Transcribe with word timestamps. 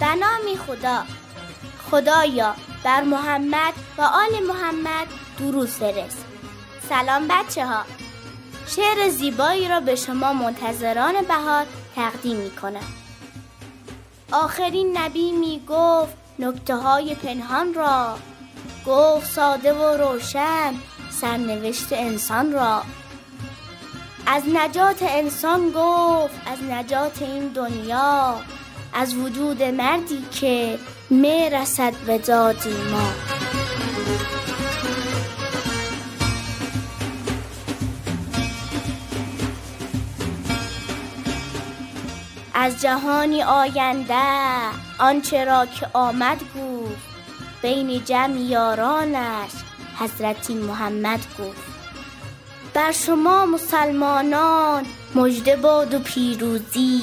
به 0.00 0.14
نام 0.14 0.56
خدا. 0.66 1.02
خدایا 1.90 2.54
بر 2.84 3.02
محمد 3.02 3.74
و 3.98 4.02
آل 4.02 4.42
محمد 4.48 5.06
درود 5.38 5.68
فرست 5.68 6.24
سلام 6.88 7.28
بچه 7.28 7.66
ها 7.66 7.82
شعر 8.66 9.08
زیبایی 9.08 9.68
را 9.68 9.80
به 9.80 9.94
شما 9.96 10.32
منتظران 10.32 11.22
بهار 11.22 11.66
تقدیم 11.96 12.36
می 12.36 12.50
کنم. 12.50 12.92
آخرین 14.32 14.98
نبی 14.98 15.32
می 15.32 15.60
گفت 15.68 16.14
نکته 16.38 16.76
های 16.76 17.14
پنهان 17.14 17.74
را. 17.74 18.18
گفت 18.86 19.26
ساده 19.26 19.72
و 19.72 19.96
روشن 19.96 20.74
سرنوشت 21.10 21.92
انسان 21.92 22.52
را. 22.52 22.82
از 24.26 24.42
نجات 24.54 25.02
انسان 25.02 25.70
گفت 25.70 26.40
از 26.46 26.62
نجات 26.70 27.22
این 27.22 27.48
دنیا. 27.48 28.34
از 28.92 29.14
وجود 29.14 29.62
مردی 29.62 30.24
که 30.30 30.78
می 31.10 31.50
رسد 31.50 31.92
به 32.06 32.18
دادی 32.18 32.70
ما. 32.92 33.10
از 42.54 42.80
جهانی 42.80 43.42
آینده 43.42 44.14
آنچه 44.98 45.44
را 45.44 45.66
که 45.66 45.86
آمد 45.92 46.40
گفت 46.40 47.10
بین 47.62 48.04
جمع 48.04 48.36
یارانش 48.36 49.50
حضرتی 49.98 50.54
محمد 50.54 51.20
گفت. 51.38 51.70
بر 52.74 52.92
شما 52.92 53.46
مسلمانان 53.46 54.86
مژده 55.14 55.56
باد 55.56 55.94
و 55.94 55.98
پیروزی 55.98 57.02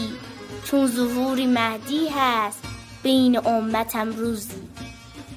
چون 0.63 0.87
ظهوری 0.87 1.45
مهدی 1.45 2.09
هست 2.15 2.59
بین 3.03 3.47
امتم 3.47 4.09
روزی. 4.09 4.67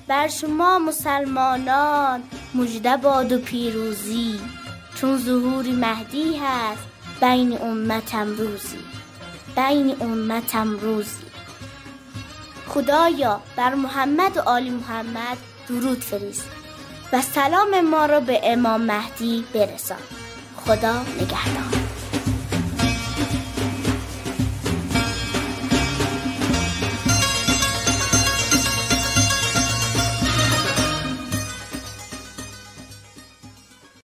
بر 0.08 0.28
شما 0.28 0.78
مسلمانان 0.78 2.22
مژده 2.54 2.96
باد 2.96 3.32
و 3.32 3.38
پیروزی. 3.38 4.40
چون 4.94 5.18
ظهوری 5.18 5.72
مهدی 5.72 6.36
هست 6.36 6.82
بین 7.20 7.62
امتم 7.62 8.36
روزی. 8.36 8.78
بین 9.56 9.96
امتم 10.00 10.78
روزی. 10.78 11.30
خدایا 12.68 13.40
بر 13.56 13.74
محمد 13.74 14.36
و 14.36 14.40
آل 14.40 14.70
محمد 14.70 15.36
درود 15.68 16.00
فرست 16.00 16.48
و 17.12 17.22
سلام 17.22 17.80
ما 17.80 18.06
را 18.06 18.20
به 18.20 18.40
امام 18.44 18.80
مهدی 18.80 19.44
برسان. 19.54 19.98
خدا 20.66 21.02
نگهدار. 21.02 21.79